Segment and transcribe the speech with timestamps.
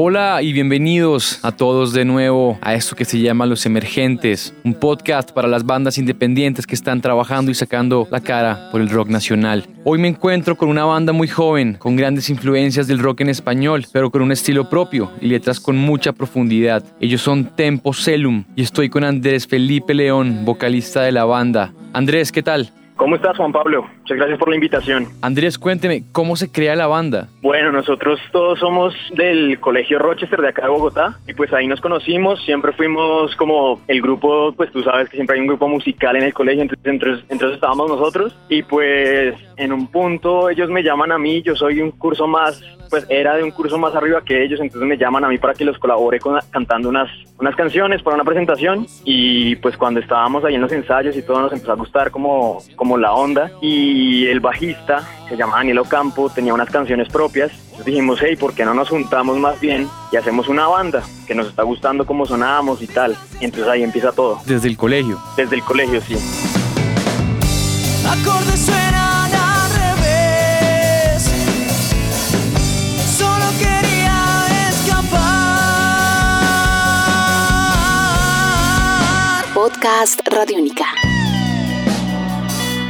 [0.00, 4.74] Hola y bienvenidos a todos de nuevo a esto que se llama Los Emergentes, un
[4.74, 9.08] podcast para las bandas independientes que están trabajando y sacando la cara por el rock
[9.08, 9.64] nacional.
[9.82, 13.86] Hoy me encuentro con una banda muy joven, con grandes influencias del rock en español,
[13.92, 16.84] pero con un estilo propio y letras con mucha profundidad.
[17.00, 21.72] Ellos son Tempo Celum y estoy con Andrés Felipe León, vocalista de la banda.
[21.92, 22.70] Andrés, ¿qué tal?
[22.94, 23.84] ¿Cómo estás, Juan Pablo?
[24.08, 25.06] Muchas gracias por la invitación.
[25.20, 27.28] Andrés, cuénteme, ¿cómo se crea la banda?
[27.42, 31.78] Bueno, nosotros todos somos del Colegio Rochester de acá de Bogotá y pues ahí nos
[31.82, 36.16] conocimos, siempre fuimos como el grupo, pues tú sabes que siempre hay un grupo musical
[36.16, 41.12] en el colegio, entonces, entonces estábamos nosotros y pues en un punto ellos me llaman
[41.12, 44.42] a mí, yo soy un curso más pues era de un curso más arriba que
[44.42, 48.02] ellos, entonces me llaman a mí para que los colabore con, cantando unas, unas canciones
[48.02, 51.72] para una presentación y pues cuando estábamos ahí en los ensayos y todo nos empezó
[51.72, 56.54] a gustar como, como la onda y el bajista, que se llama Daniel Ocampo, tenía
[56.54, 60.48] unas canciones propias, entonces dijimos, hey, ¿por qué no nos juntamos más bien y hacemos
[60.48, 63.16] una banda que nos está gustando cómo sonábamos y tal?
[63.40, 64.40] Y entonces ahí empieza todo.
[64.46, 65.20] Desde el colegio.
[65.36, 66.16] Desde el colegio, sí.
[68.06, 71.30] Acordes suenan al revés.
[73.16, 75.24] Solo quería escapar.
[79.54, 80.86] Podcast Radiónica.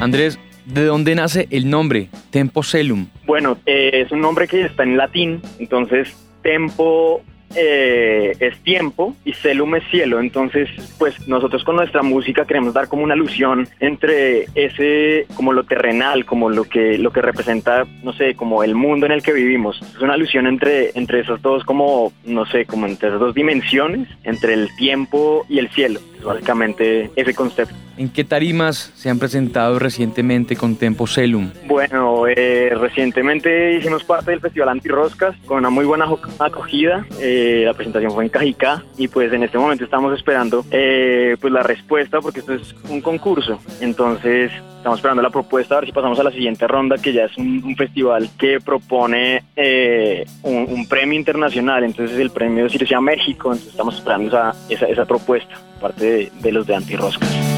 [0.00, 3.06] Andrés, ¿de dónde nace el nombre Tempo Celum?
[3.26, 7.22] Bueno, eh, es un nombre que está en latín, entonces tempo
[7.56, 10.20] eh, es tiempo y celum es cielo.
[10.20, 15.64] Entonces, pues nosotros con nuestra música queremos dar como una alusión entre ese, como lo
[15.64, 19.32] terrenal, como lo que, lo que representa, no sé, como el mundo en el que
[19.32, 19.80] vivimos.
[19.82, 24.08] Es una alusión entre, entre esos dos, como, no sé, como entre esas dos dimensiones,
[24.22, 26.00] entre el tiempo y el cielo.
[26.18, 27.74] Es básicamente ese concepto.
[28.00, 31.50] ¿En qué tarimas se han presentado recientemente con Tempo Celum?
[31.66, 36.06] Bueno, eh, recientemente hicimos parte del Festival Antirroscas con una muy buena
[36.38, 37.04] acogida.
[37.20, 41.52] Eh, la presentación fue en Cajicá y pues en este momento estamos esperando eh, pues
[41.52, 43.60] la respuesta porque esto es un concurso.
[43.82, 47.26] Entonces estamos esperando la propuesta a ver si pasamos a la siguiente ronda que ya
[47.26, 51.84] es un, festival que propone eh, un, premio internacional.
[51.84, 52.72] Entonces el premio es
[53.02, 53.52] México.
[53.52, 57.49] Entonces estamos esperando esa, esa, esa propuesta parte de, de los de Antirroscas.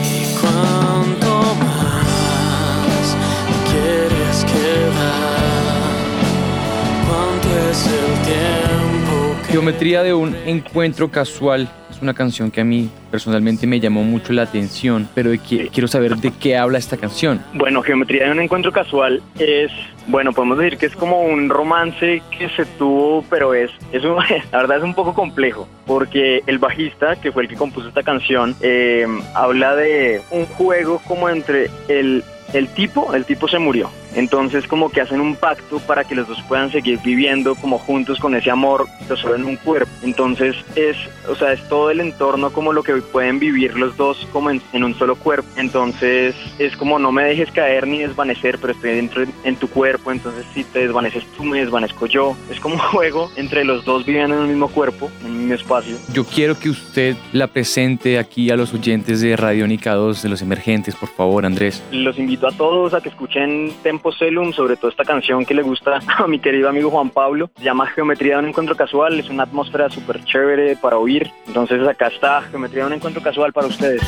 [9.53, 14.33] Geometría de un encuentro casual es una canción que a mí personalmente me llamó mucho
[14.33, 17.39] la atención, pero quiero saber de qué habla esta canción.
[17.53, 19.71] Bueno, Geometría de un encuentro casual es,
[20.07, 24.17] bueno, podemos decir que es como un romance que se tuvo, pero es, es un-
[24.53, 28.03] la verdad es un poco complejo, porque el bajista, que fue el que compuso esta
[28.03, 32.25] canción, eh, habla de un juego como entre el,
[32.55, 33.91] el tipo, el tipo se murió.
[34.15, 38.19] Entonces como que hacen un pacto para que los dos puedan seguir viviendo como juntos
[38.19, 39.91] con ese amor, pero solo en un cuerpo.
[40.03, 40.97] Entonces es,
[41.29, 44.61] o sea, es todo el entorno como lo que pueden vivir los dos como en,
[44.73, 45.49] en un solo cuerpo.
[45.57, 49.69] Entonces es como no me dejes caer ni desvanecer, pero estoy dentro de- en tu
[49.69, 50.13] cuerpo.
[50.13, 52.37] Entonces si te desvaneces tú, me desvanezco yo.
[52.51, 55.55] Es como un juego entre los dos viviendo en un mismo cuerpo, en un mismo
[55.55, 55.97] espacio.
[56.13, 60.43] Yo quiero que usted la presente aquí a los oyentes de Radiónica 2 de los
[60.43, 61.83] emergentes, por favor, Andrés.
[61.93, 65.63] Los invito a todos a que escuchen Tempo Celum, sobre todo esta canción que le
[65.63, 67.51] gusta a mi querido amigo Juan Pablo.
[67.57, 71.31] Se llama Geometría de un encuentro casual, es una atmósfera súper chévere para oír.
[71.47, 74.03] Entonces acá está Geometría de un encuentro casual para ustedes.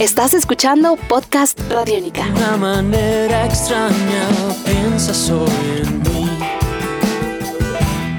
[0.00, 2.24] Estás escuchando Podcast Radiónica.
[2.24, 4.28] de una manera extraña
[4.64, 5.48] piensas hoy
[5.82, 6.21] en mí?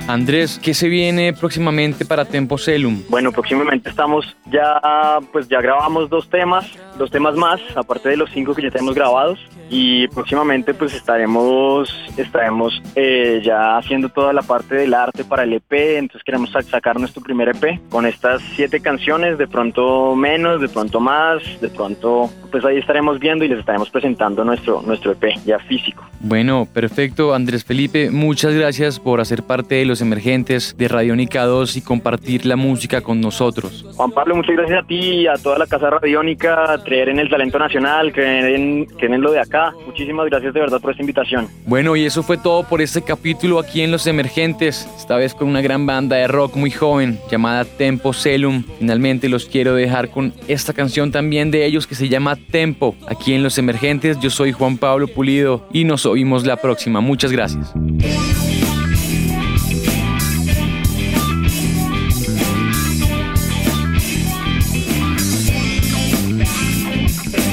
[0.08, 3.02] Andrés, ¿qué se viene próximamente para Tempo Celum?
[3.10, 6.66] Bueno, próximamente estamos ya, pues ya grabamos dos temas,
[6.98, 9.40] dos temas más, aparte de los cinco que ya tenemos grabados.
[9.70, 15.54] Y próximamente pues estaremos, estaremos eh, ya haciendo toda la parte del arte para el
[15.54, 20.62] EP, entonces queremos sa- sacar nuestro primer EP con estas siete canciones, de pronto menos,
[20.62, 25.14] de pronto más, de pronto pues ahí estaremos viendo y les estaremos presentando nuestro, nuestro
[25.14, 26.04] EP ya físico.
[26.20, 27.34] Bueno, perfecto.
[27.34, 32.46] Andrés Felipe, muchas gracias por hacer parte de los emergentes de Radiónica 2 y compartir
[32.46, 33.84] la música con nosotros.
[33.96, 37.30] Juan Pablo, muchas gracias a ti y a toda la Casa Radiónica, creer en el
[37.30, 39.74] talento nacional, creer en, creer en lo de acá.
[39.88, 41.48] Muchísimas gracias de verdad por esta invitación.
[41.66, 45.48] Bueno, y eso fue todo por este capítulo aquí en Los Emergentes, esta vez con
[45.48, 48.64] una gran banda de rock muy joven llamada Tempo Celum.
[48.80, 52.96] Finalmente los quiero dejar con esta canción también de ellos que se llama Tempo.
[53.08, 57.02] Aquí en Los Emergentes, yo soy Juan Pablo Pulido y nos oímos la próxima.
[57.02, 57.74] Muchas gracias.